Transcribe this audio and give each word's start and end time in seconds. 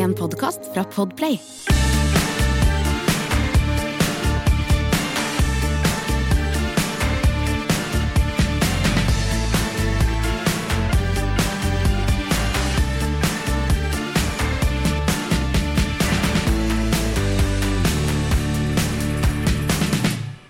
En 0.00 0.14
podkast 0.16 0.64
fra 0.72 0.80
Podplay. 0.88 1.34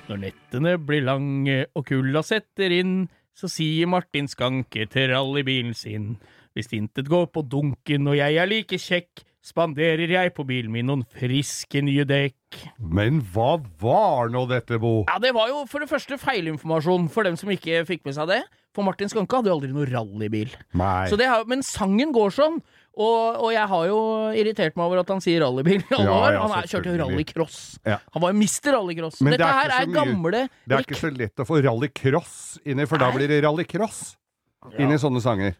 Når 0.06 0.20
nettene 0.20 0.76
blir 0.78 1.02
lange 1.02 1.64
og 1.74 1.88
kulda 1.88 2.22
setter 2.22 2.70
inn, 2.70 3.08
så 3.34 3.50
sier 3.50 3.90
Martin 3.90 4.30
Skanke 4.30 4.86
til 4.86 5.10
rallybilen 5.10 5.74
sin. 5.74 6.12
Hvis 6.54 6.70
intet 6.76 7.10
går 7.10 7.26
på 7.34 7.42
dunken 7.50 8.06
og 8.12 8.20
jeg 8.20 8.38
er 8.38 8.46
like 8.46 8.78
kjekk, 8.78 9.24
spanderer 9.44 10.10
jeg 10.12 10.32
på 10.36 10.44
bilen 10.48 10.72
min 10.74 10.88
noen 10.90 11.04
friske 11.16 11.80
nye 11.84 12.04
dekk. 12.08 12.58
Men 12.78 13.20
hva 13.32 13.54
var 13.80 14.28
nå 14.32 14.44
dette, 14.50 14.78
Bo? 14.82 15.04
Ja, 15.08 15.18
det 15.22 15.32
var 15.36 15.48
jo 15.52 15.62
for 15.70 15.80
det 15.82 15.88
første 15.90 16.18
feilinformasjon 16.20 17.08
for 17.12 17.24
dem 17.28 17.38
som 17.40 17.52
ikke 17.52 17.82
fikk 17.88 18.04
med 18.08 18.16
seg 18.18 18.28
det. 18.32 18.42
For 18.76 18.86
Martin 18.86 19.10
Skanke 19.10 19.40
hadde 19.40 19.50
jo 19.50 19.56
aldri 19.56 19.72
noen 19.74 19.88
rallybil. 19.90 20.52
Nei. 20.78 21.08
Så 21.10 21.16
det 21.18 21.26
har, 21.30 21.46
men 21.50 21.64
sangen 21.66 22.12
går 22.14 22.34
sånn. 22.36 22.60
Og, 23.00 23.38
og 23.46 23.50
jeg 23.54 23.64
har 23.70 23.84
jo 23.88 23.98
irritert 24.36 24.76
meg 24.76 24.90
over 24.90 25.00
at 25.00 25.10
han 25.14 25.22
sier 25.24 25.40
rallybil 25.44 25.78
i 25.80 25.94
alle 25.96 26.10
år. 26.12 26.36
Han 26.42 26.54
er, 26.58 26.68
kjørte 26.70 26.92
jo 26.92 26.98
rallycross. 27.00 27.58
Ja. 27.86 27.96
Han 28.14 28.24
var 28.26 28.34
jo 28.34 28.38
mister 28.42 28.76
rallycross. 28.76 29.20
Men 29.24 29.38
det 29.38 29.46
er 29.46 29.56
her 29.56 29.74
er 29.78 29.88
mye- 29.88 29.96
gamle 29.96 30.42
Det 30.66 30.76
er 30.76 30.84
ikke 30.84 30.98
så 31.00 31.10
lett 31.14 31.42
å 31.42 31.46
få 31.48 31.62
rallycross 31.64 32.36
inni, 32.66 32.86
for 32.90 33.00
da 33.00 33.08
blir 33.14 33.30
det 33.30 33.40
rallycross 33.46 34.02
inni 34.76 34.98
sånne 35.00 35.22
sanger. 35.24 35.56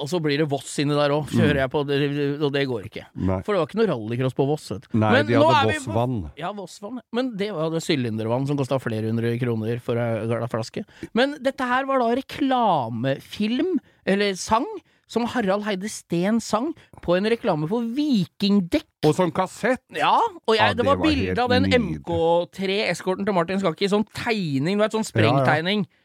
Og 0.00 0.08
så 0.08 0.16
blir 0.24 0.38
det 0.40 0.46
Voss 0.48 0.78
inni 0.80 0.94
der 0.96 1.12
òg, 1.12 1.28
kjører 1.28 1.58
jeg 1.60 1.70
på, 1.72 1.82
og 1.84 2.52
det 2.54 2.62
går 2.70 2.86
ikke. 2.88 3.02
Nei, 3.20 3.40
For 3.44 3.52
det 3.52 3.60
var 3.60 3.68
ikke 3.68 3.78
noe 3.82 3.88
rallycross 3.90 4.34
på 4.38 4.46
Voss. 4.48 4.70
Nei 4.94 5.10
Men 5.18 5.26
de 5.28 5.34
hadde 5.36 5.58
er 5.60 5.68
vi 5.68 5.74
Voss 5.76 5.86
på- 5.88 5.96
vann. 5.98 6.16
Ja, 6.40 6.52
Vossvann. 6.56 7.00
Men 7.12 7.36
det 7.36 7.50
var 7.52 7.68
det 7.74 7.82
sylindervann 7.84 8.46
som 8.48 8.56
kosta 8.56 8.78
flere 8.80 9.10
hundre 9.10 9.34
kroner 9.38 9.80
for 9.84 9.96
ei 10.00 10.48
flaske. 10.48 10.84
Men 11.12 11.36
dette 11.42 11.60
her 11.68 11.84
var 11.84 11.98
da 12.00 12.14
reklamefilm, 12.16 13.74
eller 14.06 14.34
sang, 14.40 14.66
som 15.06 15.26
Harald 15.26 15.64
Heide 15.66 15.88
Steen 15.92 16.40
sang 16.40 16.70
på 17.04 17.16
en 17.18 17.24
reklame 17.28 17.68
for 17.68 17.82
Vikingdekk. 17.84 18.86
Og 19.04 19.12
som 19.14 19.30
kassett! 19.30 19.82
Ja, 19.94 20.16
og 20.16 20.54
jeg, 20.56 20.62
Ja, 20.62 20.68
det, 20.72 20.78
det 20.80 20.86
var 20.88 20.96
var 20.96 21.04
bilde 21.06 21.42
av 21.44 21.50
den. 21.52 21.68
MK3-eskorten 21.68 23.26
til 23.28 23.34
Martin 23.36 23.60
Skakki, 23.60 23.88
sånn 23.92 24.06
tegning, 24.16 24.78
du 24.78 24.82
vet, 24.82 24.92
sånn 24.96 25.04
sprengtegning. 25.04 25.84
Ja. 25.84 25.90
Så 25.90 26.00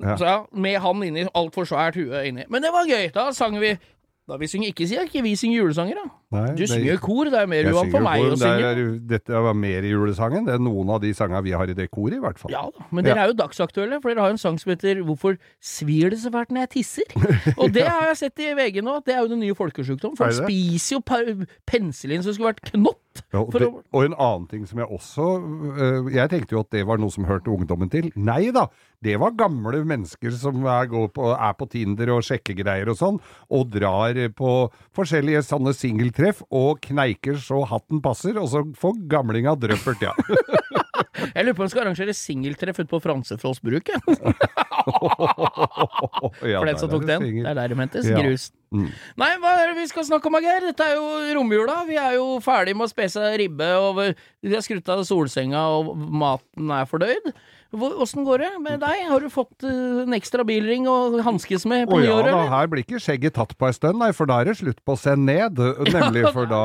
ja, 0.00 0.44
med 0.52 0.78
han 0.80 1.02
inni, 1.02 1.26
altfor 1.34 1.64
svært 1.68 1.98
hue 2.00 2.22
inni. 2.28 2.44
Men 2.48 2.62
det 2.62 2.70
var 2.72 2.88
gøy. 2.88 3.10
Da 3.14 3.30
sang 3.32 3.60
vi 3.60 3.76
Da 4.30 4.36
vi 4.38 4.46
synger 4.46 4.68
ikke 4.70 4.86
sier 4.86 5.02
ikke 5.02 5.22
vi 5.22 5.32
synger 5.36 5.58
julesanger, 5.58 5.98
da. 5.98 6.08
Nei, 6.32 6.54
Du 6.56 6.62
synger 6.66 6.94
i 6.94 7.00
kor, 7.02 7.28
det 7.28 7.34
er 7.42 7.46
mer 7.50 7.68
uvant 7.70 7.90
for 7.92 8.00
meg 8.00 8.22
kor, 8.22 8.30
å 8.30 8.36
det 8.36 8.38
synge. 8.40 8.64
er 8.72 8.76
jo- 8.80 8.98
Dette 9.12 9.42
var 9.46 9.54
mer 9.54 9.82
i 9.84 9.90
julesangen. 9.92 10.46
Det 10.46 10.54
er 10.54 10.58
noen 10.64 10.88
av 10.90 11.00
de 11.02 11.12
sangene 11.12 11.42
vi 11.44 11.50
har 11.52 11.68
i 11.68 11.74
det 11.74 11.90
koret, 11.90 12.14
i 12.16 12.20
hvert 12.24 12.38
fall. 12.38 12.50
Ja 12.50 12.62
da, 12.70 12.84
men 12.90 13.04
dere 13.04 13.16
Ja. 13.16 13.24
er 13.24 13.28
jo 13.28 13.34
dagsaktuelle, 13.42 14.00
for 14.00 14.08
dere 14.14 14.20
har 14.20 14.28
jo 14.30 14.32
en 14.32 14.38
sang 14.38 14.58
som 14.58 14.70
heter 14.72 15.02
'Hvorfor 15.04 15.36
svir 15.60 16.10
det 16.10 16.18
så 16.20 16.30
fælt 16.32 16.48
når 16.50 16.66
jeg 16.66 16.70
tisser?' 16.70 17.12
Og 17.58 17.72
det 17.72 17.86
har 17.86 18.06
jeg 18.08 18.16
sett 18.16 18.38
i 18.40 18.54
VG 18.54 18.80
nå, 18.82 19.04
det 19.04 19.14
er 19.14 19.20
jo 19.20 19.28
den 19.28 19.40
nye 19.40 19.54
folkesjukdommen. 19.54 20.16
Det 20.16 20.36
det? 20.38 20.46
spiser 20.48 20.96
jo 20.96 21.00
penicillin 21.66 22.22
som 22.22 22.32
skulle 22.32 22.54
vært 22.54 22.72
knott. 22.72 22.96
Ja, 23.32 23.40
og, 23.40 23.52
det, 23.52 23.68
og 23.92 24.04
en 24.06 24.14
annen 24.14 24.48
ting 24.48 24.66
som 24.66 24.78
jeg 24.78 24.88
også 24.88 25.24
øh, 25.76 26.14
Jeg 26.14 26.30
tenkte 26.30 26.52
jo 26.56 26.60
at 26.60 26.70
det 26.70 26.86
var 26.86 26.96
noe 26.96 27.10
som 27.10 27.24
hørte 27.28 27.52
ungdommen 27.52 27.90
til. 27.90 28.10
Nei 28.16 28.50
da, 28.50 28.68
det 29.04 29.18
var 29.20 29.32
gamle 29.36 29.84
mennesker 29.84 30.30
som 30.32 30.64
er, 30.64 30.86
går 30.88 31.10
på, 31.12 31.26
er 31.36 31.52
på 31.52 31.68
Tinder 31.68 32.08
og 32.16 32.22
sjekker 32.24 32.56
greier 32.56 32.88
og 32.88 32.96
sånn, 32.96 33.20
og 33.50 33.68
drar 33.70 34.14
på 34.32 34.70
forskjellige 34.96 35.42
sånne 35.44 35.74
singeltreff 35.76 36.21
og 36.50 36.80
kneiker 36.84 37.38
så 37.42 37.62
hatten 37.68 38.02
passer, 38.04 38.38
og 38.40 38.48
så 38.52 38.62
får 38.78 39.00
gamlinga 39.10 39.56
drøppert, 39.58 40.02
ja. 40.04 40.12
Jeg 41.32 41.44
lurer 41.44 41.54
på 41.56 41.62
om 41.62 41.66
jeg 41.66 41.72
skal 41.72 41.82
arrangere 41.84 42.14
singeltreff 42.16 42.78
ute 42.80 42.90
på 42.90 42.98
Fransefoss 43.02 43.60
bruk, 43.64 43.88
jeg. 43.88 44.00
For 46.42 46.66
den 46.66 46.80
som 46.80 46.90
tok 46.90 47.06
den. 47.08 47.24
Det 47.42 47.48
er 47.48 47.56
der 47.58 47.72
det 47.72 47.78
mentes. 47.78 48.08
Ja. 48.08 48.18
Grus. 48.20 48.48
Mm. 48.72 48.88
Nei, 49.20 49.30
hva 49.40 49.52
er 49.60 49.70
det 49.70 49.76
vi 49.78 49.86
skal 49.90 50.06
snakke 50.08 50.28
om, 50.30 50.38
Geir? 50.42 50.64
Dette 50.70 50.86
er 50.88 50.96
jo 50.98 51.06
romjula. 51.38 51.82
Vi 51.88 51.96
er 52.00 52.16
jo 52.18 52.26
ferdig 52.44 52.74
med 52.76 52.88
å 52.88 52.92
spise 52.92 53.32
ribbe, 53.40 53.70
og 53.80 54.00
vi 54.02 54.54
har 54.54 54.64
skrudd 54.64 54.88
av 54.92 55.04
solsenga, 55.08 55.62
og 55.78 55.92
maten 56.22 56.72
er 56.74 56.88
fordøyd. 56.90 57.32
Åssen 57.72 58.26
går 58.26 58.42
det 58.42 58.50
med 58.60 58.82
deg? 58.82 59.06
Har 59.08 59.22
du 59.24 59.30
fått 59.32 59.64
eh, 59.64 60.02
en 60.02 60.12
ekstra 60.12 60.44
bilring 60.44 60.84
å 60.90 61.22
hanskes 61.24 61.64
med 61.68 61.86
på 61.88 62.02
ja 62.02 62.10
nyåret, 62.10 62.28
da, 62.28 62.42
eller? 62.42 62.50
her 62.52 62.68
blir 62.68 62.84
ikke 62.84 63.00
skjegget 63.00 63.36
tatt 63.38 63.54
på 63.56 63.68
ei 63.70 63.76
stund, 63.76 63.96
nei, 64.02 64.10
for 64.16 64.28
da 64.28 64.42
er 64.42 64.50
det 64.50 64.58
slutt 64.58 64.82
på 64.84 64.92
å 64.92 65.00
se 65.00 65.14
ned. 65.16 65.56
Nemlig, 65.96 66.26
for 66.34 66.50
da 66.50 66.60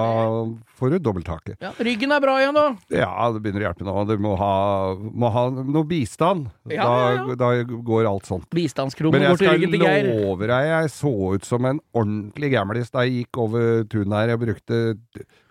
får 0.79 0.94
du 0.94 0.97
dobbelttaket. 1.07 1.56
Ja, 1.63 1.72
ryggen 1.79 2.12
er 2.12 2.23
bra 2.23 2.35
igjen, 2.41 2.59
da. 2.59 2.66
Ja, 2.91 3.12
det 3.31 3.44
begynner 3.45 3.63
å 3.63 3.68
hjelpe 3.69 3.88
nå. 3.88 3.95
Du 4.12 4.16
må 4.28 4.35
ha, 4.41 4.51
må 4.97 5.31
ha 5.31 5.47
noe 5.56 5.88
bistand. 5.88 6.51
Ja, 6.68 6.84
da, 6.84 7.00
ja, 7.00 7.24
ja. 7.24 7.39
da 7.39 7.79
går 7.88 8.12
alt 8.12 8.28
sånt. 8.28 8.51
Bistandskronen 8.57 9.29
går 9.29 9.41
til 9.41 9.53
ryggen 9.56 9.78
til 9.78 9.88
Geir. 9.88 10.12
Men 10.12 10.13
jeg 10.13 10.28
love 10.28 10.51
deg, 10.51 10.69
jeg 10.74 10.94
så 10.97 11.16
ut 11.38 11.47
som 11.47 11.72
en 11.72 11.84
ordentlig 11.95 12.51
gamlis 12.57 12.91
da 12.91 13.07
jeg 13.07 13.24
gikk 13.24 13.44
over 13.47 13.84
tunet 13.88 14.19
her. 14.19 14.35
Jeg 14.35 14.44
brukte 14.44 14.84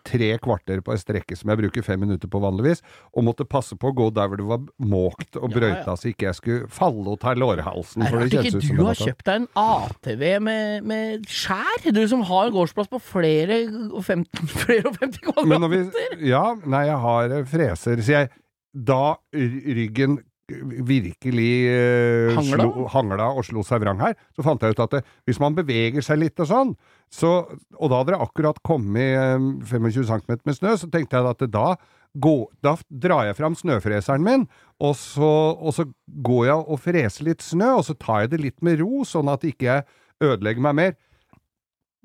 tre 0.06 0.30
kvarter 0.42 0.82
på 0.86 0.94
ei 0.94 1.00
strekke 1.00 1.36
som 1.38 1.50
jeg 1.52 1.60
bruker 1.60 1.84
fem 1.86 2.00
minutter 2.02 2.30
på 2.30 2.40
vanligvis, 2.42 2.82
og 3.12 3.26
måtte 3.26 3.46
passe 3.48 3.76
på 3.78 3.90
å 3.90 3.96
gå 3.96 4.08
der 4.16 4.30
hvor 4.30 4.40
det 4.40 4.46
var 4.48 4.64
måkt 4.78 5.38
og 5.40 5.50
brøyta, 5.54 5.96
så 5.98 6.10
ikke 6.12 6.28
jeg 6.28 6.38
skulle 6.40 6.70
falle 6.72 7.06
og 7.12 7.20
ta 7.22 7.34
lårhalsen. 7.36 8.06
Er 8.06 8.14
for 8.14 8.22
det 8.22 8.30
ikke 8.32 8.54
ut 8.54 8.58
du 8.60 8.68
som 8.68 8.82
har 8.86 9.00
kjøpt 9.02 9.26
deg 9.28 9.42
en 9.42 9.48
ATV 9.66 10.24
med, 10.46 10.86
med 10.86 11.26
skjær? 11.30 11.90
Du 11.96 12.02
som 12.10 12.24
har 12.28 12.54
gårdsplass 12.54 12.90
på 12.92 13.02
flere 13.02 13.62
og 13.90 14.02
50, 14.06 14.50
flere 14.64 14.90
og 14.90 14.98
50 15.02 15.44
Men 15.46 15.64
når 15.66 15.74
vi, 15.74 15.82
kvadratmeter? 15.90 16.26
ja, 16.30 16.44
nei, 16.64 16.84
jeg 16.90 17.02
har 17.06 17.36
eh, 17.38 17.46
freser, 17.50 18.02
så 18.02 18.18
jeg 18.20 18.32
Da 18.76 19.16
ryggen 19.32 20.18
virkelig 20.48 21.50
eh, 21.70 22.34
Hangla? 22.36 22.62
slo, 22.62 22.86
hangla 22.92 23.28
og 23.34 23.44
slo 23.46 23.64
seg 23.66 23.82
vrang 23.82 24.00
her, 24.02 24.14
så 24.36 24.44
fant 24.46 24.62
jeg 24.62 24.76
ut 24.76 24.82
at 24.84 24.96
det, 24.98 25.02
hvis 25.26 25.40
man 25.42 25.56
beveger 25.56 26.04
seg 26.04 26.20
litt 26.22 26.40
og 26.42 26.50
sånn, 26.50 26.72
så, 27.12 27.32
og 27.76 27.90
da 27.90 28.00
hadde 28.00 28.14
det 28.14 28.22
akkurat 28.22 28.60
kommet 28.66 29.16
eh, 29.18 29.48
25 29.66 30.06
cm 30.06 30.36
med 30.46 30.58
snø, 30.58 30.74
så 30.78 30.90
tenkte 30.92 31.18
jeg 31.18 31.30
at 31.34 31.44
det 31.44 31.52
da 31.56 31.68
Gå, 32.16 32.46
da 32.64 32.70
drar 32.88 33.26
jeg 33.26 33.36
fram 33.36 33.52
snøfreseren 33.58 34.22
min, 34.24 34.46
og 34.80 34.94
så, 34.96 35.26
og 35.52 35.74
så 35.76 35.84
går 36.24 36.46
jeg 36.46 36.62
og 36.72 36.78
freser 36.80 37.26
litt 37.26 37.42
snø, 37.44 37.74
og 37.76 37.82
så 37.84 37.92
tar 38.00 38.22
jeg 38.22 38.30
det 38.32 38.38
litt 38.40 38.62
med 38.64 38.78
ro, 38.80 39.02
sånn 39.04 39.28
at 39.28 39.44
ikke 39.44 39.66
jeg 39.68 39.84
ødelegger 40.24 40.64
meg 40.64 40.78
mer. 40.78 40.94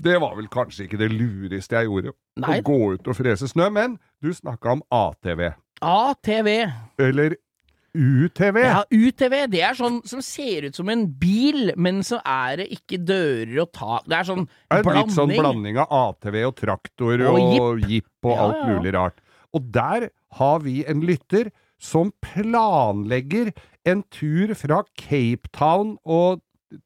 Det 0.03 0.17
var 0.19 0.35
vel 0.35 0.49
kanskje 0.51 0.89
ikke 0.89 0.99
det 0.99 1.13
lureste 1.13 1.79
jeg 1.79 1.87
gjorde, 1.87 2.11
Nei. 2.43 2.57
å 2.59 2.65
gå 2.67 2.79
ut 2.97 3.07
og 3.07 3.17
frese 3.21 3.47
snø, 3.47 3.69
men 3.71 3.95
du 4.19 4.33
snakka 4.35 4.75
om 4.75 4.83
ATV. 4.91 5.45
ATV. 5.79 6.49
Eller 7.07 7.37
UTV. 7.95 8.57
Ja, 8.63 8.83
UTV, 8.91 9.33
det 9.51 9.61
er 9.67 9.75
sånn 9.75 10.01
som 10.07 10.21
ser 10.23 10.69
ut 10.69 10.75
som 10.77 10.89
en 10.89 11.05
bil, 11.19 11.73
men 11.75 11.99
så 12.07 12.21
er 12.23 12.61
det 12.61 12.69
ikke 12.77 12.99
dører 13.03 13.63
og 13.65 13.71
tak. 13.75 14.05
Det 14.07 14.19
er 14.19 14.27
sånn 14.29 14.45
Det 14.47 14.77
er 14.79 14.83
blanding. 14.83 15.01
litt 15.07 15.15
sånn 15.17 15.33
blanding 15.35 15.77
av 15.83 15.91
ATV 15.91 16.37
og 16.47 16.55
traktor 16.55 17.25
Og 17.31 17.41
og 17.61 17.81
jeep 17.89 18.07
og 18.23 18.31
Ja, 18.35 18.45
alt 18.47 18.61
mulig 18.69 18.93
rart. 18.95 19.19
Og 19.53 19.71
der 19.71 20.09
har 20.39 20.59
vi 20.63 20.85
en 20.87 21.01
lytter 21.01 21.51
som 21.81 22.13
planlegger 22.21 23.51
en 23.85 24.03
tur 24.13 24.53
fra 24.55 24.83
Cape 24.95 25.49
Town 25.51 25.97
og 26.05 26.41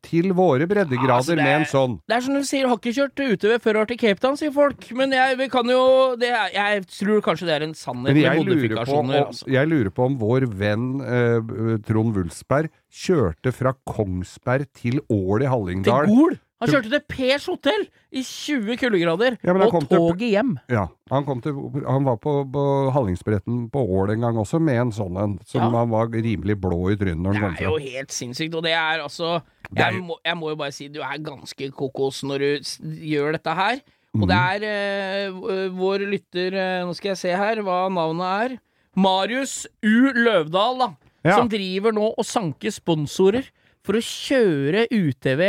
til 0.06 0.31
våre 0.34 0.66
breddegrader 0.68 1.13
Altså, 1.16 1.35
det 1.35 1.44
med 1.46 1.56
en 1.62 1.66
sånn. 1.69 1.96
Det 2.07 2.16
er 2.18 2.23
som 2.25 2.34
du 2.34 2.44
sier, 2.44 2.68
har 2.68 2.78
ikke 2.79 2.94
kjørt 2.96 3.23
UTV 3.35 3.57
før 3.62 3.79
har 3.81 3.85
til 3.91 3.97
Cape 4.01 4.19
Town, 4.23 4.38
sier 4.40 4.51
folk. 4.56 4.88
Men 4.97 5.12
jeg 5.13 5.38
vi 5.38 5.47
kan 5.53 5.66
jo 5.69 6.16
det 6.19 6.31
Jeg 6.53 6.85
tror 6.88 7.22
kanskje 7.22 7.46
det 7.50 7.56
er 7.59 7.68
en 7.68 7.73
sannhet 7.78 8.13
Men 8.13 8.16
med 8.16 8.23
lurer, 8.23 8.35
på 8.35 8.46
modifikasjoner. 8.50 9.19
om, 9.22 9.28
Altså. 9.28 9.46
jeg 9.51 9.68
lurer 9.69 9.90
på 9.94 10.06
om 10.06 10.18
vår 10.18 10.47
venn 10.50 10.88
eh, 11.01 11.78
Trond 11.85 12.16
Wulfsberg 12.18 12.69
kjørte 12.91 13.53
fra 13.53 13.73
Kongsberg 13.85 14.66
til 14.73 15.01
Ål 15.09 15.44
i 15.44 15.51
Hallingdal. 15.51 16.06
Til. 16.07 16.16
Gol! 16.16 16.40
Han 16.63 16.69
kjørte 16.72 16.88
til 16.90 17.02
Pers 17.12 17.46
hotell 17.52 17.81
i 18.16 18.22
20 18.23 18.78
kuldegrader, 18.79 19.35
Ja, 19.44 19.52
og 19.53 19.73
toget 19.90 20.17
til- 20.19 20.29
hjem. 20.31 20.53
Ja, 20.72 20.85
han, 21.11 21.26
kom 21.26 21.41
til, 21.43 21.52
han 21.85 22.05
var 22.08 22.16
på, 22.16 22.49
på 22.49 22.91
Hallingsbretten 22.96 23.70
på 23.70 23.84
Ål 23.84 24.11
en 24.11 24.22
gang 24.22 24.35
også, 24.37 24.61
med 24.64 24.79
en 24.79 24.91
sånn 24.96 25.17
en, 25.22 25.37
som 25.46 25.61
Ja. 25.61 25.70
han 25.70 25.90
var 25.91 26.08
rimelig 26.08 26.55
blå 26.59 26.91
i 26.93 26.96
trynet 26.96 27.20
når 27.22 27.34
Det 27.34 27.41
han 27.41 27.55
kom 27.55 27.66
er 27.66 27.70
jo 27.70 27.91
helt 27.91 28.09
sinnssykt, 28.16 28.55
og 28.55 28.64
det 28.64 28.72
er 28.72 29.03
altså 29.03 29.41
Det 29.43 29.43
jeg 29.76 30.02
må, 30.03 30.17
jeg 30.26 30.38
må 30.38 30.50
jo 30.52 30.56
bare 30.59 30.72
si 30.76 30.88
du 30.91 31.02
er 31.02 31.17
ganske 31.23 31.72
kokos 31.76 32.23
når 32.28 32.40
du 32.40 33.00
gjør 33.09 33.38
dette 33.38 33.56
her. 33.56 33.82
Og 34.16 34.22
Mhm. 34.23 34.29
det 34.32 34.38
er 34.38 34.64
eh, 34.64 35.70
vår 35.76 36.06
lytter 36.08 36.53
eh, 36.56 36.84
Nå 36.88 36.94
skal 36.96 37.09
jeg 37.09 37.17
se 37.17 37.34
her 37.35 37.56
hva 37.66 37.90
navnet 37.91 38.52
er. 38.52 38.58
Marius 38.96 39.66
U. 39.84 40.12
Løvdahl, 40.16 40.78
da. 40.79 40.88
Ja. 41.26 41.35
Som 41.40 41.50
driver 41.50 41.91
nå 41.91 42.14
og 42.17 42.23
sanker 42.23 42.72
sponsorer 42.72 43.50
for 43.84 43.97
å 43.97 44.02
kjøre 44.06 44.85
UTV 44.94 45.41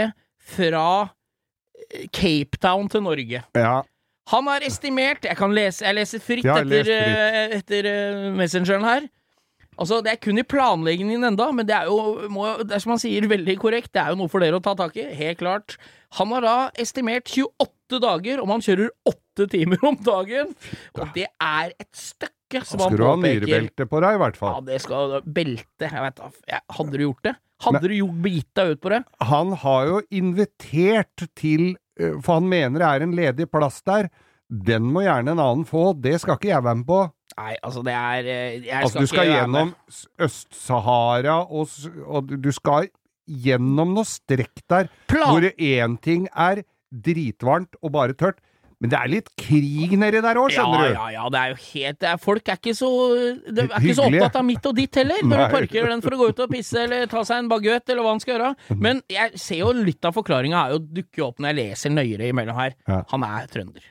fra 0.57 0.87
eh, 1.93 2.09
Cape 2.11 2.59
Town 2.59 2.89
til 2.89 3.03
Norge. 3.07 3.45
Ja, 3.55 3.83
Han 4.33 4.49
har 4.51 4.61
estimert 4.67 5.23
Jeg 5.23 5.37
kan 5.39 5.53
lese, 5.55 5.85
jeg 5.87 5.95
leser 5.95 6.19
fritt 6.19 6.45
Ja, 6.45 6.57
etter, 6.59 6.83
fritt. 6.83 6.89
eh, 6.91 7.57
etter 7.61 8.33
messengeren 8.35 8.83
her. 8.83 9.07
Altså, 9.77 10.01
Det 10.05 10.13
er 10.15 10.21
kun 10.23 10.41
i 10.41 10.47
planleggingen 10.47 11.25
enda, 11.29 11.51
men 11.53 11.67
det 11.69 11.75
er 11.77 11.91
jo, 11.91 12.29
må, 12.33 12.49
det 12.65 12.79
er 12.79 12.83
som 12.83 12.95
han 12.95 13.03
sier, 13.03 13.27
veldig 13.29 13.59
korrekt. 13.61 13.93
Det 13.93 14.03
er 14.03 14.15
jo 14.15 14.21
noe 14.23 14.33
for 14.33 14.45
dere 14.45 14.59
å 14.59 14.65
ta 14.65 14.75
tak 14.79 14.97
i. 14.97 15.05
Helt 15.19 15.41
klart. 15.43 15.77
Han 16.17 16.33
har 16.33 16.45
da 16.47 16.57
estimert 16.81 17.29
28 17.29 18.01
dager 18.03 18.41
om 18.43 18.55
han 18.55 18.65
kjører 18.65 18.91
8 19.09 19.49
timer 19.53 19.83
om 19.85 19.99
dagen. 20.01 20.55
Og 20.97 21.13
det 21.17 21.27
er 21.29 21.75
et 21.77 21.91
stykke, 21.93 22.63
som 22.65 22.81
han 22.81 22.93
skal 22.95 23.01
du 23.03 23.05
ha 23.05 23.17
nyrebelte 23.21 23.89
på 23.91 24.01
deg, 24.05 24.17
i 24.17 24.23
hvert 24.23 24.39
fall. 24.41 24.55
Ja, 24.55 24.67
det 24.71 24.81
skal 24.85 25.19
Belte. 25.27 25.91
Jeg 25.91 26.05
vet 26.07 26.23
da. 26.23 26.31
Hadde 26.79 26.97
du 26.97 27.05
gjort 27.05 27.27
det? 27.27 27.35
Hadde 27.67 27.89
du 27.89 27.97
gjort, 27.97 28.23
begitt 28.25 28.51
deg 28.59 28.75
ut 28.75 28.81
på 28.85 28.93
det? 28.93 29.03
Han 29.33 29.53
har 29.63 29.91
jo 29.91 30.01
invitert 30.13 31.27
til 31.39 31.71
eh, 31.97 32.17
For 32.21 32.37
han 32.37 32.49
mener 32.51 32.83
det 32.83 32.89
er 32.89 33.05
en 33.07 33.15
ledig 33.17 33.49
plass 33.53 33.81
der. 33.87 34.11
Den 34.47 34.89
må 34.93 35.03
gjerne 35.07 35.33
en 35.35 35.43
annen 35.43 35.65
få. 35.69 35.91
Det 35.99 36.19
skal 36.23 36.37
ikke 36.39 36.53
jeg 36.53 36.65
være 36.65 36.81
med 36.83 36.89
på. 36.89 37.01
Nei, 37.37 37.53
altså, 37.63 37.83
det 37.85 37.93
er 37.93 38.25
eh, 38.33 38.61
Jeg 38.65 38.83
Altså, 38.83 39.03
du 39.05 39.07
skal 39.11 39.27
gjennom 39.29 39.75
Øst-Sahara, 40.27 41.37
og, 41.51 41.69
og 42.07 42.31
du- 42.43 42.53
skal 42.53 42.89
gjennom 43.29 43.93
noe 43.97 44.05
strekk 44.09 44.63
der 44.71 44.89
Plan- 45.11 45.33
hvor 45.35 45.51
én 45.59 45.97
ting 46.01 46.29
er 46.35 46.63
dritvarmt 46.95 47.75
og 47.83 47.93
bare 47.93 48.15
tørt, 48.15 48.39
men 48.81 48.91
det 48.93 48.99
er 48.99 49.09
litt 49.09 49.29
krig 49.41 49.93
nedi 49.99 50.21
der 50.21 50.37
òg, 50.37 50.51
Ja, 50.53 50.63
skjønner 50.63 50.83
du. 50.89 50.95
ja, 50.95 51.07
ja, 51.17 51.29
det 51.33 51.39
er 51.41 51.49
jo 51.49 51.57
helt 51.73 52.03
er, 52.05 52.17
Folk 52.21 52.49
er 52.49 52.57
ikke 52.61 52.75
så 52.77 52.91
De 53.49 53.63
er 53.65 53.69
ikke 53.81 53.95
så 53.97 54.05
opptatt 54.07 54.37
av 54.37 54.45
mitt 54.45 54.67
og 54.69 54.77
ditt 54.77 54.95
heller, 55.01 55.23
når 55.25 55.37
Nei. 55.43 55.49
parkerer 55.55 55.89
den 55.89 56.03
for 56.05 56.11
å 56.11 56.19
gå 56.21 56.29
ut 56.29 56.41
og 56.45 56.51
pisse 56.53 56.77
eller 56.85 57.07
ta 57.07 57.23
seg 57.25 57.39
en 57.43 57.49
baguett 57.49 57.89
eller 57.89 58.03
hva 58.05 58.13
han 58.13 58.21
skal 58.21 58.37
gjøre. 58.39 58.55
Men 58.77 59.01
jeg 59.09 59.33
ser 59.41 59.63
jo 59.65 59.73
litt 59.73 60.05
av 60.05 60.13
forklaringa 60.15 60.67
er 60.67 60.77
jo 60.77 60.79
dukker 61.01 61.25
opp 61.29 61.41
når 61.41 61.53
jeg 61.55 61.57
leser 61.63 61.91
nøyere 61.97 62.29
imellom 62.33 62.55
her. 62.61 62.75
Ja. 62.87 63.03
Han 63.15 63.25
er 63.25 63.47
trønder. 63.49 63.83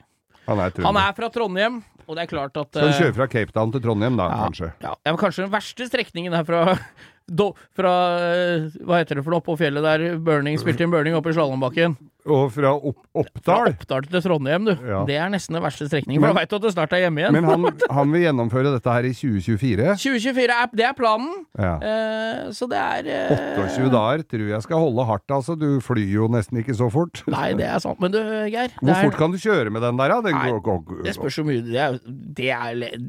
Han 0.46 0.58
er. 0.62 0.72
Han 0.86 0.96
er 1.02 1.12
fra 1.18 1.28
Trondheim, 1.34 1.82
og 2.06 2.16
det 2.16 2.24
er 2.24 2.30
klart 2.30 2.56
at 2.60 2.72
Skal 2.72 2.88
du 2.88 2.94
eh, 2.94 3.00
kjøre 3.02 3.16
fra 3.18 3.28
Cape 3.30 3.54
Town 3.54 3.74
til 3.74 3.82
Trondheim, 3.84 4.18
da, 4.18 4.28
ja, 4.30 4.40
kanskje? 4.46 4.72
Ja, 4.82 4.94
ja, 4.94 5.12
men 5.12 5.20
kanskje 5.20 5.44
den 5.44 5.52
verste 5.54 5.88
strekningen 5.88 6.36
er 6.38 6.46
fra 6.48 6.62
do, 7.40 7.50
fra 7.76 7.94
eh, 8.22 8.68
Hva 8.86 9.00
heter 9.02 9.18
det 9.18 9.26
for 9.26 9.34
noe 9.34 9.42
oppå 9.42 9.58
fjellet 9.60 9.86
der 9.86 10.20
Burning 10.22 10.58
spilte 10.62 10.86
inn 10.86 10.94
Burning 10.94 11.18
oppe 11.18 11.32
i 11.32 11.36
Slalåmbakken. 11.36 11.98
Og 12.26 12.48
fra 12.52 12.72
opp, 12.74 12.96
Fra 13.14 13.22
Oppdal? 13.22 13.68
Oppdal 13.74 14.06
til 14.10 14.22
Trondheim, 14.24 14.64
du. 14.66 14.72
Ja. 14.86 15.04
Det 15.06 15.14
er 15.16 15.28
nesten 15.30 15.54
den 15.54 15.62
verste 15.62 15.86
strekningen, 15.88 16.18
for 16.20 16.26
Men- 16.26 16.34
da 16.34 16.40
veit 16.40 16.50
du 16.50 16.56
at 16.56 16.62
du 16.62 16.70
snart 16.74 16.92
er 16.96 17.04
hjemme 17.04 17.22
igjen. 17.22 17.32
Men 17.36 17.44
han, 17.44 17.66
han 17.98 18.10
vil 18.12 18.24
gjennomføre 18.26 18.72
dette 18.74 18.90
her 18.96 19.06
i 19.06 19.12
2024. 19.14 19.86
2024 20.02 20.56
er, 20.56 20.70
det 20.74 20.86
er 20.88 20.96
planen. 20.98 21.30
Ja. 21.58 21.74
Eh, 21.78 22.40
så 22.56 22.68
det 22.70 22.80
er 22.82 23.10
eh, 23.30 23.60
28 23.62 23.90
dager 23.94 24.24
tror 24.26 24.48
jeg 24.50 24.62
skal 24.66 24.82
holde 24.82 25.06
hardt, 25.06 25.28
altså. 25.38 25.54
Du 25.58 25.68
flyr 25.80 26.10
jo 26.16 26.26
nesten 26.34 26.58
ikke 26.62 26.74
så 26.76 26.90
fort. 26.92 27.22
Nei, 27.30 27.52
det 27.58 27.68
er 27.70 27.78
sant. 27.84 28.00
Men 28.02 28.10
du, 28.16 28.18
Geir. 28.50 28.74
Hvor 28.82 28.90
er- 28.96 29.06
fort 29.06 29.16
kan 29.22 29.30
du 29.30 29.38
kjøre 29.38 29.70
med 29.70 29.82
den 29.86 29.96
der, 30.02 30.08
da? 30.16 30.20
Den 30.26 30.34
Nei, 30.34 30.50
går, 30.58 30.82
går, 30.84 31.02
Det 31.06 31.14
spørs 31.16 31.38
så 31.40 31.46
mye. 31.46 31.62
Det 31.62 31.78
er, 31.80 31.98
det 32.06 32.50
er, 32.50 33.00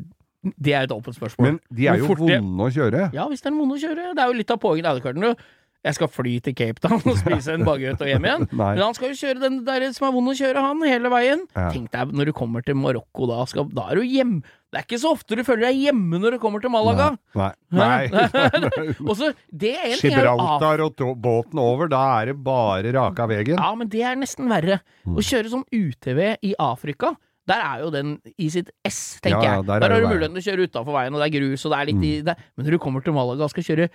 det 0.56 0.74
er 0.78 0.86
et 0.86 0.92
åpent 0.94 1.16
spørsmål. 1.18 1.44
Men 1.50 1.60
de 1.74 1.88
er 1.90 1.98
jo 2.00 2.08
det- 2.13 2.38
vonde 2.40 2.68
å 2.70 2.72
kjøre. 2.72 3.08
Ja, 3.13 3.25
hvis 3.28 3.42
det 3.44 3.50
er 3.52 3.58
vonde 3.58 3.75
å 3.75 3.81
kjøre. 3.81 4.12
Det 4.16 4.24
er 4.24 4.28
jo 4.31 4.38
litt 4.38 4.52
av 4.54 4.60
poenget. 4.62 5.04
Det 5.04 5.36
Jeg 5.85 5.94
skal 5.95 6.09
fly 6.12 6.33
til 6.44 6.56
Cape 6.57 6.81
Town 6.83 7.00
og 7.06 7.18
spise 7.19 7.53
en 7.53 7.63
baguett 7.63 8.01
og 8.01 8.07
hjem 8.09 8.25
igjen. 8.27 8.47
Men 8.57 8.81
han 8.81 8.95
skal 8.97 9.12
jo 9.13 9.18
kjøre 9.21 9.39
den 9.45 9.59
der 9.68 9.85
som 9.95 10.07
er 10.09 10.15
vond 10.18 10.31
å 10.31 10.35
kjøre, 10.35 10.63
han, 10.65 10.81
hele 10.83 11.12
veien. 11.13 11.44
Ja. 11.56 11.68
Tenk 11.71 11.91
deg 11.94 12.12
når 12.18 12.31
du 12.31 12.33
kommer 12.35 12.65
til 12.65 12.75
Marokko, 12.75 13.27
da, 13.29 13.44
skal, 13.47 13.69
da 13.71 13.85
er 13.94 14.01
du 14.01 14.07
hjemme. 14.07 14.41
Det 14.68 14.81
er 14.81 14.83
ikke 14.83 15.00
så 15.00 15.13
ofte 15.15 15.38
du 15.39 15.44
føler 15.47 15.69
deg 15.69 15.77
hjemme 15.85 16.19
når 16.19 16.35
du 16.35 16.39
kommer 16.44 16.59
til 16.59 16.74
Malaga. 16.74 17.12
Nei. 17.39 17.51
Nei. 17.71 18.09
Nei. 18.12 19.13
så, 19.21 19.29
det 19.47 19.75
en 19.77 19.95
ting 20.01 20.12
er 20.18 20.25
Gibraltar 20.27 20.83
og 20.89 21.00
båten 21.24 21.62
over, 21.63 21.88
da 21.94 22.01
er 22.18 22.33
det 22.33 22.35
bare 22.44 22.91
raka 22.97 23.29
veien. 23.31 23.56
Ja, 23.56 23.69
men 23.79 23.88
det 23.94 24.03
er 24.03 24.19
nesten 24.19 24.51
verre. 24.51 24.81
Mm. 25.07 25.15
Å 25.15 25.24
kjøre 25.29 25.53
sånn 25.56 25.63
UTV 25.71 26.21
i 26.50 26.51
Afrika, 26.59 27.13
der 27.47 27.63
er 27.63 27.85
jo 27.85 27.94
den 27.95 28.18
i 28.35 28.50
sitt 28.51 28.74
ess, 28.83 29.21
tenker 29.24 29.39
Ja, 29.39 29.53
jeg. 29.62 29.68
der 29.69 29.79
Der, 29.79 29.88
er 29.88 29.94
har 29.95 30.03
du 30.03 30.12
muligheten 30.12 30.35
til 30.35 30.44
å 30.44 30.47
kjøre 30.51 30.68
utafor 30.68 30.97
veien, 31.00 31.15
og 31.15 31.24
det 31.24 31.29
er 31.29 31.35
grus, 31.39 31.63
og 31.63 31.71
det 31.71 31.77
er 31.79 31.88
litt 31.94 32.03
i 32.03 32.13
Mm. 32.19 32.25
det. 32.27 32.35
Men 32.57 32.65
når 32.68 32.75
du 32.75 32.79
kommer 32.83 33.06
til 33.06 33.15
Malaga 33.15 33.47
og 33.47 33.53
skal 33.56 33.63
kjøre 33.63 33.88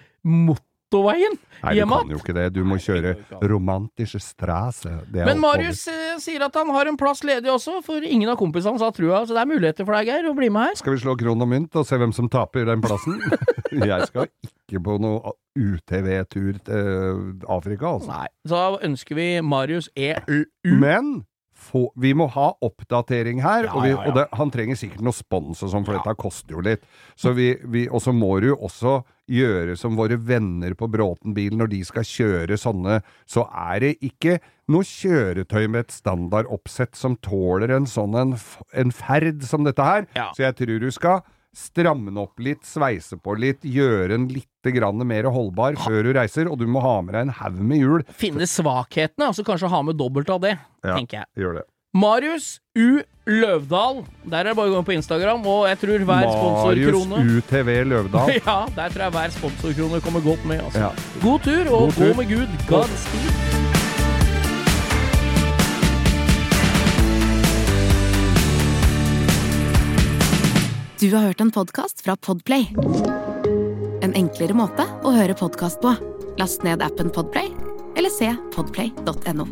motorveien 0.92 1.38
Nei, 1.62 1.76
du 1.78 1.86
kan 1.86 2.08
jo 2.10 2.16
ikke 2.18 2.34
det. 2.34 2.44
Du 2.56 2.64
må 2.66 2.74
kjøre 2.82 3.12
romantische 3.46 4.18
strasse. 4.18 4.90
Det 5.06 5.20
er 5.22 5.28
Men. 5.28 5.38
Marius 5.38 5.84
eh, 5.86 6.16
sier 6.18 6.42
at 6.42 6.56
han 6.58 6.72
har 6.74 6.90
en 6.90 6.96
plass 6.98 7.22
ledig 7.22 7.46
også, 7.52 7.76
for 7.86 8.02
ingen 8.02 8.32
av 8.32 8.34
kompisene 8.40 8.74
hans 8.74 8.82
har 8.82 8.90
trua, 8.96 9.20
så 9.22 9.36
det 9.36 9.44
er 9.44 9.46
muligheter 9.52 9.86
for 9.86 9.94
deg, 9.94 10.10
Geir, 10.10 10.26
å 10.26 10.34
bli 10.34 10.48
med 10.50 10.72
her. 10.72 10.80
Skal 10.80 10.96
vi 10.96 11.02
slå 11.04 11.14
kron 11.20 11.38
og 11.46 11.50
mynt 11.52 11.78
og 11.78 11.86
se 11.86 12.00
hvem 12.02 12.10
som 12.16 12.26
taper 12.32 12.66
den 12.66 12.82
plassen? 12.82 13.20
jeg 13.92 14.10
skal 14.10 14.26
ikke 14.26 14.82
på 14.88 14.98
noe 15.06 15.36
UTV-tur 15.54 16.58
til 16.66 17.46
Afrika, 17.46 17.94
altså. 17.94 18.10
Nei, 18.10 18.26
så 18.42 18.58
da 18.58 18.82
ønsker 18.90 19.22
vi 19.22 19.28
Marius 19.46 19.86
EU. 19.94 20.42
Men 20.82 21.20
få, 21.62 21.86
vi 21.94 22.10
må 22.18 22.26
ha 22.34 22.50
oppdatering 22.58 23.38
her, 23.46 23.68
Ja, 23.70 23.74
og, 23.76 23.84
vi, 23.86 23.94
ja, 23.94 24.00
ja. 24.02 24.10
og 24.10 24.18
det, 24.18 24.26
han 24.34 24.50
trenger 24.50 24.82
sikkert 24.82 25.06
noe 25.06 25.14
spons 25.14 25.62
og 25.62 25.70
sånn, 25.70 25.86
for 25.86 25.94
Ja. 25.94 26.02
dette 26.02 26.18
koster 26.18 26.58
jo 26.58 26.66
litt. 26.66 26.82
Så 27.14 27.36
vi, 27.38 27.52
vi, 27.70 27.86
og 27.86 28.02
så 28.02 28.10
må 28.10 28.34
du 28.42 28.50
jo 28.50 28.58
også 28.66 29.04
gjøre 29.30 29.76
som 29.78 29.96
våre 29.98 30.16
venner 30.18 30.74
på 30.78 30.88
Bråten-bil 30.90 31.54
når 31.58 31.70
de 31.72 31.82
skal 31.86 32.06
kjøre 32.06 32.58
sånne, 32.58 33.00
så 33.28 33.46
er 33.48 33.84
det 33.84 33.92
ikke 34.02 34.38
noe 34.72 34.86
kjøretøy 34.86 35.68
med 35.68 35.86
et 35.86 35.94
standardoppsett 35.94 36.96
som 36.98 37.16
tåler 37.22 37.70
en 37.76 37.86
sånn 37.86 38.16
en, 38.18 38.34
en 38.74 38.94
ferd 38.94 39.44
som 39.46 39.64
dette 39.68 39.84
her. 39.86 40.08
Ja. 40.16 40.30
Så 40.36 40.46
jeg 40.46 40.58
tror 40.58 40.82
du 40.82 40.90
skal 40.94 41.22
stramme 41.52 42.12
opp 42.16 42.40
litt, 42.40 42.62
sveise 42.64 43.18
på 43.20 43.34
litt, 43.36 43.64
gjøre 43.68 44.14
den 44.14 44.28
litt 44.32 44.48
mer 45.04 45.24
holdbar 45.28 45.74
før 45.76 46.06
du 46.06 46.12
reiser, 46.16 46.48
og 46.48 46.58
du 46.58 46.66
må 46.70 46.80
ha 46.80 47.00
med 47.02 47.12
deg 47.14 47.26
en 47.26 47.34
haug 47.42 47.58
med 47.60 47.78
hjul. 47.82 48.04
Finne 48.08 48.46
svakhetene, 48.48 49.26
altså 49.28 49.44
kanskje 49.44 49.68
ha 49.68 49.82
med 49.82 49.98
dobbelt 49.98 50.30
av 50.30 50.40
det, 50.40 50.58
Ja. 50.82 50.96
tenker 50.96 51.18
jeg. 51.18 51.26
Gjør 51.36 51.54
det. 51.60 51.64
Marius 51.92 52.60
U. 52.74 53.02
Løvdahl. 53.26 54.02
Der 54.26 54.38
er 54.40 54.50
det 54.50 54.56
bare 54.58 54.70
å 54.70 54.74
gå 54.74 54.80
inn 54.80 54.86
på 54.88 54.94
Instagram, 54.96 55.44
og 55.46 55.66
jeg 55.70 55.78
tror 55.82 56.06
hver 56.08 56.26
Marius 56.26 57.06
UTV 57.38 57.70
Løvdahl. 57.92 58.34
Ja, 58.42 58.58
der 58.74 58.94
tror 58.94 59.06
jeg 59.06 59.16
hver 59.18 59.36
sponsorkrone 59.38 60.02
kommer 60.02 60.24
godt 60.24 60.44
med. 60.48 60.64
Altså. 60.66 60.88
Ja. 60.88 60.90
God 61.22 61.46
tur, 61.46 61.70
og 61.70 61.86
God 61.86 61.92
tur. 61.98 62.08
gå 62.08 62.18
med 62.22 62.32
Gud. 62.34 62.58
Godspeed. 62.68 63.60
Du 71.02 71.10
har 71.16 71.24
hørt 71.26 71.40
en 71.40 71.50
podkast 71.50 72.04
fra 72.04 72.14
Podplay. 72.16 72.68
En 74.02 74.14
enklere 74.14 74.54
måte 74.54 74.86
å 75.02 75.14
høre 75.14 75.34
podkast 75.34 75.82
på. 75.82 75.96
Last 76.38 76.62
ned 76.66 76.82
appen 76.82 77.10
Podplay, 77.10 77.50
eller 77.98 78.10
se 78.14 78.30
podplay.no. 78.54 79.50